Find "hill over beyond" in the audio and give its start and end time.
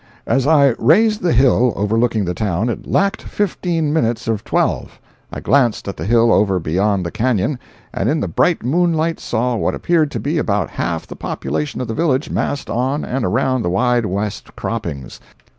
6.07-7.05